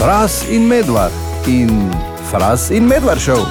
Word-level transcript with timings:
Fras 0.00 0.46
in 0.50 0.66
medvard 0.66 1.12
in 1.46 1.92
Fras 2.30 2.70
in 2.70 2.86
medvard 2.86 3.20
šel. 3.20 3.44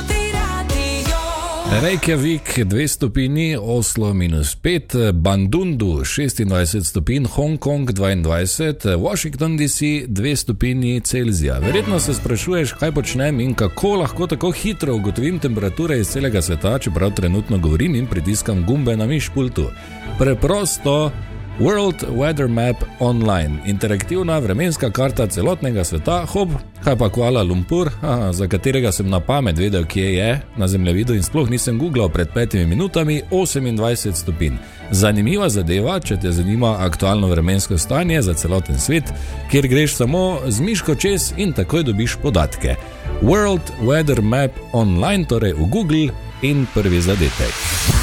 Reykjavik 1.82 2.60
2 2.66 2.88
stopinji, 2.88 3.58
Oslo 3.62 4.14
minus 4.14 4.58
5, 4.64 5.12
Bandundu 5.12 5.86
26 5.86 6.84
stopinj, 6.84 7.26
Hongkong 7.26 7.90
22, 7.90 8.96
Washington 8.96 9.58
DC 9.58 9.82
2 10.08 10.36
stopinji 10.36 11.00
Celzija. 11.00 11.60
Verjetno 11.60 12.00
se 12.00 12.14
sprašuješ, 12.14 12.74
kaj 12.74 12.92
počnem 12.92 13.40
in 13.40 13.54
kako 13.54 13.96
lahko 13.96 14.28
tako 14.28 14.52
hitro 14.52 14.96
ugotovim 14.96 15.40
temperature 15.40 16.00
iz 16.00 16.08
celega 16.08 16.42
sveta, 16.42 16.80
čeprav 16.80 17.12
trenutno 17.12 17.58
govorim 17.58 17.96
in 17.96 18.08
pritiskam 18.08 18.66
gumbe 18.66 18.98
na 18.98 19.06
mišpultu. 19.06 19.70
Preprosto. 20.18 21.12
World 21.60 22.06
Weather 22.16 22.48
Map 22.48 22.76
Online, 23.00 23.58
interaktivna 23.66 24.40
vremenska 24.40 24.90
karta 24.90 25.28
celotnega 25.28 25.84
sveta, 25.84 26.26
hop, 26.26 26.50
kaj 26.84 26.96
pa 26.98 27.10
Kuala 27.10 27.44
Lumpur, 27.44 27.90
aha, 28.02 28.32
za 28.34 28.48
katerega 28.48 28.92
sem 28.92 29.10
na 29.10 29.20
pamet 29.20 29.58
vedel, 29.58 29.84
kje 29.86 30.14
je 30.14 30.42
na 30.58 30.68
zemljevidu 30.68 31.16
in 31.16 31.24
sploh 31.24 31.50
nisem 31.50 31.80
googlal 31.80 32.10
pred 32.10 32.32
petimi 32.34 32.66
minutami, 32.66 33.22
28 33.32 34.14
stopinj. 34.14 34.56
Zanimiva 34.92 35.50
zadeva, 35.50 36.00
če 36.00 36.18
te 36.18 36.32
zanima 36.32 36.78
aktualno 36.80 37.28
vremensko 37.28 37.78
stanje 37.78 38.22
za 38.22 38.34
celoten 38.34 38.80
svet, 38.80 39.12
kjer 39.52 39.68
greš 39.68 40.00
samo 40.00 40.40
z 40.48 40.62
miško 40.62 40.96
čez 40.96 41.34
in 41.38 41.52
takoj 41.54 41.84
dobiš 41.84 42.16
podatke. 42.24 42.76
World 43.22 43.76
Weather 43.84 44.22
Map 44.22 44.52
Online, 44.72 45.28
torej 45.28 45.54
v 45.60 45.68
Google 45.68 46.08
in 46.42 46.68
prvi 46.74 47.02
zadetek. 47.02 47.99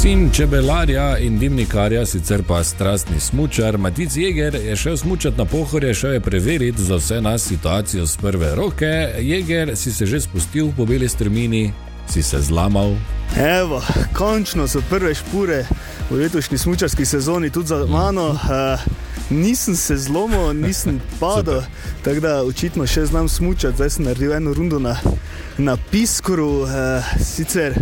Sin 0.00 0.30
čebelarja 0.32 1.18
in 1.18 1.38
dimnikarja, 1.38 2.06
sicer 2.06 2.42
pa 2.48 2.62
strastni 2.64 3.20
smočar, 3.20 3.78
Matic 3.78 4.16
Jeger 4.16 4.54
je 4.54 4.76
šel 4.76 4.96
smučati 4.96 5.38
na 5.38 5.44
pohorje, 5.44 5.94
šel 5.94 6.12
je 6.12 6.20
preveriti 6.20 6.82
za 6.82 6.96
vse 6.96 7.20
nas 7.20 7.42
situacijo 7.42 8.06
z 8.06 8.16
prve 8.16 8.54
roke. 8.54 9.08
Jeger 9.18 9.76
si 9.76 9.92
se 9.92 10.06
že 10.06 10.20
spustil 10.20 10.72
po 10.76 10.86
beli 10.86 11.08
strmini, 11.08 11.72
si 12.08 12.22
se 12.22 12.40
zlamal. 12.40 12.94
Evo, 13.36 13.82
končno 14.16 14.68
so 14.68 14.80
prve 14.90 15.14
špore 15.14 15.66
v 16.10 16.16
letošnji 16.16 16.58
smočarski 16.58 17.04
sezoni 17.04 17.50
tudi 17.50 17.66
za 17.66 17.86
mano. 17.86 18.28
Uh, 18.28 18.80
nisem 19.30 19.76
se 19.76 19.96
zlomil, 19.96 20.52
nisem 20.52 21.00
padel, 21.20 21.60
tako 22.04 22.20
da 22.20 22.42
očitno 22.42 22.86
še 22.86 23.04
znam 23.06 23.28
smučati. 23.28 23.76
Zdaj 23.76 23.90
sem 23.90 24.04
naredil 24.04 24.32
eno 24.32 24.54
rundo 24.54 24.78
na, 24.78 24.96
na 25.60 25.76
Piskoru, 25.76 26.62
uh, 26.62 26.68
sicer. 27.24 27.74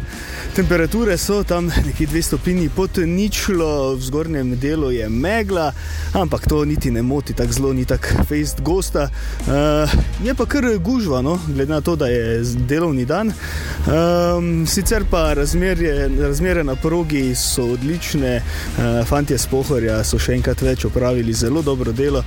Temperature 0.54 1.18
so 1.18 1.44
tam 1.44 1.66
nekje 1.86 2.06
2 2.06 2.22
stopinji 2.22 2.68
pod 2.68 2.90
ničlo, 2.98 3.94
v 3.94 4.00
zgornjem 4.00 4.56
delu 4.58 4.90
je 4.90 5.08
megla, 5.08 5.72
ampak 6.12 6.48
to 6.48 6.64
niti 6.64 6.90
ne 6.90 7.02
moti 7.02 7.32
tako 7.32 7.52
zelo, 7.52 7.72
ni 7.72 7.84
tako 7.84 8.24
fejst 8.28 8.60
gosta. 8.60 9.08
Uh, 9.46 10.24
je 10.24 10.34
pa 10.34 10.46
kar 10.46 10.64
gužvano, 10.78 11.38
glede 11.46 11.72
na 11.72 11.80
to, 11.80 11.96
da 11.96 12.06
je 12.06 12.42
delovni 12.68 13.04
dan. 13.04 13.32
Um, 13.86 14.66
sicer 14.66 15.04
pa 15.10 15.34
razmerje, 15.34 16.10
razmere 16.20 16.64
na 16.64 16.74
progi 16.74 17.34
so 17.34 17.72
odlične, 17.72 18.36
uh, 18.42 19.06
fantje 19.06 19.38
z 19.38 19.46
pohorja 19.46 20.02
so 20.04 20.18
še 20.18 20.34
enkrat 20.34 20.62
več 20.62 20.84
opravili 20.84 21.32
zelo 21.32 21.62
dobro 21.62 21.92
delo, 21.92 22.24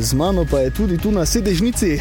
z 0.00 0.14
mano 0.14 0.46
pa 0.50 0.58
je 0.58 0.70
tudi 0.70 0.98
tu 0.98 1.12
na 1.12 1.26
sedežnici. 1.26 1.98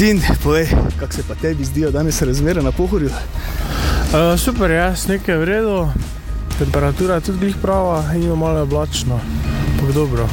Tin, 0.00 0.22
povej, 0.42 0.68
kako 0.96 1.12
se 1.12 1.22
pa 1.28 1.34
tebi 1.34 1.64
zdijo 1.64 1.90
danes 1.90 2.22
razmere 2.22 2.62
na 2.62 2.72
pohorju? 2.72 3.08
Uh, 3.08 4.40
super, 4.40 4.70
ja, 4.70 4.94
nekaj 5.08 5.34
je 5.34 5.38
v 5.38 5.44
redu, 5.44 5.88
temperatura 6.58 7.14
je 7.14 7.20
tudi 7.20 7.54
prava 7.62 8.04
in 8.14 8.22
je 8.22 8.36
malo 8.36 8.62
oblačno, 8.62 9.20
ampak 9.72 9.94
dobro. 9.94 10.28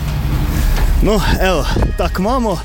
No, 1.03 1.19
evo, 1.41 1.65
tako 1.97 2.21
imamo. 2.21 2.59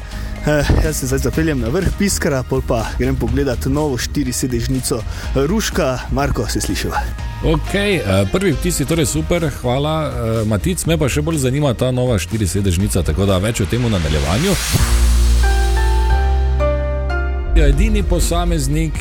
Eh, 0.47 0.65
jaz 0.85 0.97
se 0.97 1.07
zdaj 1.07 1.19
zapeljem 1.19 1.61
na 1.61 1.69
vrh 1.69 1.89
Piskara, 1.99 2.43
pol 2.43 2.63
pa 2.69 2.87
grem 2.99 3.17
pogledat 3.17 3.67
novo 3.67 3.99
štiri 3.99 4.33
sedežnico 4.33 5.03
Ruška, 5.35 5.99
Marko, 6.11 6.47
se 6.47 6.61
slišiva. 6.61 7.01
Ok, 7.45 7.73
prvi 8.33 8.53
vtis 8.53 8.81
je 8.81 8.87
torej 8.87 9.07
super, 9.07 9.51
hvala. 9.61 10.13
Matic, 10.47 10.87
me 10.87 10.99
pa 10.99 11.09
še 11.09 11.23
bolj 11.23 11.43
zanima 11.43 11.75
ta 11.75 11.91
nova 11.91 12.19
štiri 12.19 12.47
sedežnica, 12.47 13.03
tako 13.03 13.27
da 13.27 13.43
več 13.43 13.61
o 13.61 13.67
tem 13.67 13.83
v 13.83 13.91
nadaljevanju. 13.91 14.55
Edini 17.63 18.03
posameznik, 18.03 18.93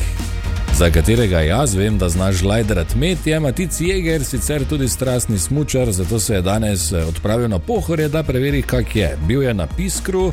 za 0.74 0.90
katerega 0.90 1.40
jaz 1.40 1.74
vem, 1.74 1.98
da 1.98 2.08
znaš 2.08 2.42
lajderati 2.42 2.98
med, 2.98 3.18
je 3.24 3.40
Matic 3.40 3.80
Jeger, 3.80 4.24
sicer 4.24 4.64
tudi 4.68 4.88
strastni 4.88 5.38
smočar, 5.38 5.92
zato 5.92 6.20
se 6.20 6.34
je 6.34 6.42
danes 6.42 6.92
odpravil 6.92 7.48
na 7.48 7.58
pohorje, 7.58 8.08
da 8.08 8.22
preveri, 8.22 8.62
kak 8.62 8.96
je. 8.96 9.16
Bil 9.26 9.42
je 9.42 9.54
na 9.54 9.66
Piskru, 9.66 10.32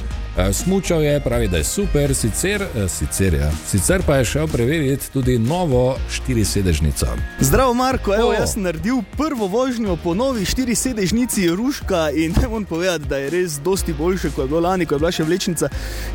smučal 0.53 1.03
je, 1.03 1.19
pravi, 1.19 1.47
da 1.47 1.57
je 1.57 1.63
super, 1.63 2.15
sicer, 2.15 2.63
sicer, 2.87 3.33
ja. 3.33 3.51
sicer 3.67 4.01
pa 4.05 4.15
je 4.15 4.25
šel 4.25 4.47
preveriti 4.47 5.11
tudi 5.11 5.39
novo 5.39 5.97
štirisedežnico. 6.11 7.07
Zdravo, 7.39 7.73
Marko, 7.73 8.15
evo, 8.15 8.33
jaz 8.33 8.53
sem 8.53 8.63
naredil 8.63 9.01
prvo 9.17 9.47
vožnjo 9.47 9.97
po 10.03 10.13
novi 10.13 10.45
štirisedežnici 10.45 11.49
Ruška 11.49 12.09
in 12.15 12.33
ne 12.41 12.47
morem 12.47 12.65
povedati, 12.65 13.05
da 13.05 13.17
je 13.17 13.29
res 13.29 13.59
dosti 13.59 13.93
boljše, 13.93 14.29
kot 14.29 14.43
je 14.43 14.47
bilo 14.47 14.59
lani, 14.59 14.85
ko 14.85 14.95
je 14.95 14.99
bila 14.99 15.11
še 15.11 15.23
vlečnica, 15.23 15.69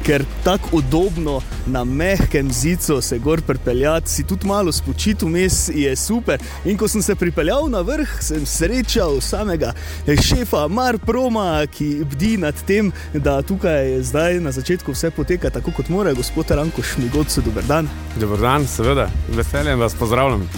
ker 0.06 0.24
tako 0.44 0.68
udobno 0.72 1.40
na 1.66 1.84
mehkem 1.84 2.52
zicu 2.52 3.00
se 3.02 3.18
gor 3.18 3.42
pripeljati, 3.42 4.10
si 4.14 4.24
tudi 4.24 4.46
malo 4.46 4.72
spočiti 4.72 5.26
vmes, 5.26 5.68
je 5.74 5.96
super. 5.96 6.38
In 6.64 6.78
ko 6.78 6.88
sem 6.88 7.02
se 7.02 7.14
pripeljal 7.14 7.66
na 7.70 7.80
vrh, 7.80 8.16
sem 8.22 8.46
srečal 8.46 9.20
samega 9.20 9.72
šefa 10.06 10.68
Mar 10.68 10.98
Proma, 10.98 11.66
ki 11.66 12.04
bdi 12.10 12.36
nad 12.44 12.54
tem, 12.66 12.92
da 13.14 13.40
tukaj 13.42 13.98
zdaj 14.02 14.40
na 14.40 14.52
začetku 14.54 14.94
vse 14.94 15.10
poteka 15.10 15.50
tako, 15.50 15.74
kot 15.74 15.90
mora, 15.90 16.14
gospod 16.14 16.50
Ranko 16.50 16.82
Šmigoc, 16.82 17.38
dober 17.44 17.66
dan. 17.66 17.90
Dober 18.20 18.38
dan, 18.38 18.66
seveda, 18.70 19.10
veseljem 19.34 19.80
vas 19.80 19.94
pozdravljam. 19.98 20.48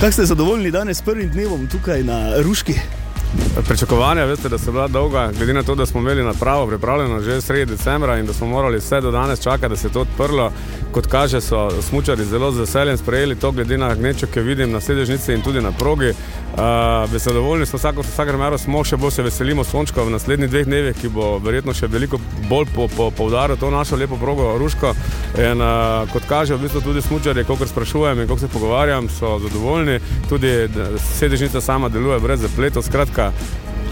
Kako 0.00 0.12
ste 0.12 0.30
zadovoljni 0.30 0.70
danes 0.70 0.98
s 0.98 1.02
prvim 1.02 1.30
dnevom 1.30 1.68
tukaj 1.68 2.02
na 2.02 2.42
Ruški? 2.42 2.99
Pričakovanja, 3.68 4.24
veste, 4.24 4.48
da 4.48 4.58
so 4.58 4.72
bila 4.72 4.88
dolga, 4.88 5.30
glede 5.36 5.52
na 5.52 5.62
to, 5.62 5.74
da 5.74 5.86
smo 5.86 6.00
imeli 6.00 6.24
napravo 6.24 6.66
pripravljeno 6.66 7.20
že 7.20 7.40
sredi 7.40 7.72
decembra 7.72 8.18
in 8.18 8.26
da 8.26 8.32
smo 8.32 8.46
morali 8.46 8.78
vse 8.78 9.00
do 9.00 9.10
danes 9.10 9.42
čakati, 9.42 9.68
da 9.68 9.76
se 9.76 9.86
je 9.86 9.92
to 9.92 10.00
odprlo. 10.00 10.52
Kot 10.92 11.06
kaže, 11.06 11.40
so 11.40 11.82
smočari 11.82 12.24
zelo 12.24 12.52
z 12.52 12.60
veseljem 12.60 12.96
sprejeli 12.96 13.36
to, 13.36 13.52
glede 13.52 13.78
na 13.78 13.94
gnečo, 13.94 14.26
ki 14.26 14.38
jo 14.38 14.44
vidim 14.44 14.72
na 14.72 14.80
sedežnici 14.80 15.32
in 15.32 15.42
tudi 15.42 15.60
na 15.60 15.72
progi. 15.72 16.12
Uh, 16.50 17.16
zadovoljni 17.16 17.66
smo, 17.66 17.76
vsako, 17.76 18.02
vsako 18.02 18.38
mero 18.38 18.58
smo, 18.58 18.82
še 18.84 18.96
bolj 18.96 19.10
se 19.10 19.22
veselimo 19.22 19.64
sončka 19.64 20.02
v 20.02 20.10
naslednjih 20.10 20.50
dveh 20.50 20.64
dnevih, 20.66 20.96
ki 20.98 21.08
bo 21.08 21.38
verjetno 21.38 21.74
še 21.74 21.86
veliko 21.86 22.18
bolj 22.48 22.66
po, 22.74 22.88
po, 22.96 23.10
poudaril 23.10 23.56
to 23.56 23.70
našo 23.70 23.96
lepo 23.96 24.18
progo 24.18 24.56
Ruško. 24.58 24.90
In, 25.38 25.62
uh, 25.62 26.10
kot 26.10 26.26
kaže, 26.28 26.56
v 26.58 26.66
bistvu 26.66 26.82
tudi 26.88 27.02
smočari, 27.06 27.44
koliko 27.46 27.68
sprašujem 27.70 28.18
in 28.24 28.26
koliko 28.26 28.46
se 28.46 28.52
pogovarjam, 28.52 29.08
so 29.08 29.36
zadovoljni. 29.38 30.00
Tudi 30.28 30.50
sedežnica 31.18 31.60
sama 31.60 31.88
deluje 31.88 32.18
brez 32.20 32.42
zapletov, 32.42 32.82
skratka, 32.82 33.19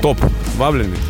top, 0.02 0.24
vabljeni. 0.58 1.00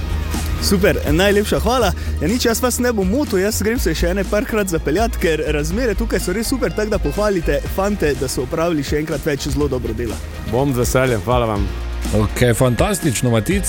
Super, 0.62 0.98
najlepša 1.10 1.60
hvala. 1.62 1.92
Ja, 2.20 2.28
nič, 2.28 2.44
jaz 2.48 2.62
vas 2.62 2.80
ne 2.82 2.92
bom 2.92 3.06
motil, 3.08 3.38
jaz 3.44 3.62
grem 3.62 3.78
se 3.78 3.94
še 3.94 4.10
ene 4.10 4.24
parkrat 4.26 4.72
zapeljati, 4.74 5.20
ker 5.22 5.44
razmere 5.54 5.94
tukaj 5.98 6.22
so 6.24 6.34
res 6.34 6.50
super, 6.50 6.74
tako 6.74 6.96
da 6.96 7.02
pohvalite 7.02 7.60
fante, 7.76 8.14
da 8.18 8.28
so 8.28 8.46
upravili 8.48 8.82
še 8.84 9.04
enkrat 9.04 9.26
več 9.26 9.46
zelo 9.52 9.70
dobro 9.70 9.94
dela. 9.94 10.18
Bom 10.50 10.74
z 10.74 10.82
veseljem, 10.82 11.22
hvala 11.26 11.54
vam. 11.54 11.68
Ok, 12.14 12.56
fantastično, 12.56 13.30
Matic, 13.30 13.64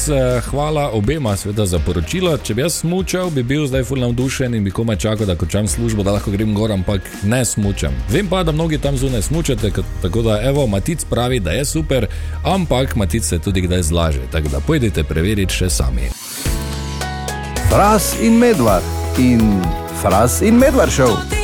hvala 0.50 0.90
obema 0.90 1.36
sveda 1.38 1.66
za 1.66 1.80
poročilo. 1.80 2.38
Če 2.38 2.54
bi 2.54 2.62
jaz 2.62 2.74
smučal, 2.80 3.30
bi 3.30 3.44
bil 3.44 3.66
zdaj 3.68 3.84
fulno 3.84 4.08
navdušen 4.08 4.56
in 4.56 4.64
bi 4.64 4.72
komaj 4.72 4.96
čakal, 4.96 5.28
da 5.28 5.36
končam 5.36 5.68
službo, 5.68 6.04
da 6.04 6.12
lahko 6.12 6.32
grem 6.32 6.54
gor, 6.56 6.72
ampak 6.72 7.02
ne 7.24 7.46
smučam. 7.46 7.96
Vem 8.10 8.28
pa, 8.28 8.44
da 8.44 8.52
mnogi 8.52 8.78
tam 8.78 8.98
zunaj 8.98 9.22
smučate, 9.22 9.72
tako 10.02 10.22
da 10.22 10.40
evo, 10.44 10.68
Matic 10.68 11.04
pravi, 11.10 11.40
da 11.40 11.52
je 11.52 11.66
super, 11.66 12.08
ampak 12.44 12.96
Matic 12.96 13.24
se 13.24 13.40
tudi 13.40 13.62
kdaj 13.62 13.84
zlaže, 13.84 14.22
tako 14.32 14.50
da 14.50 14.60
pojdite 14.60 15.04
preveriti 15.04 15.54
še 15.54 15.70
sami. 15.70 16.08
Fras 17.70 18.16
in 18.22 18.40
medvard 18.40 18.84
in 19.18 19.62
Fras 20.02 20.42
in 20.42 20.56
medvard 20.56 20.92
šel. 20.92 21.39